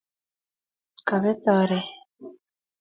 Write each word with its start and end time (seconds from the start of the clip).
kapet 1.07 1.45
oret 1.57 1.87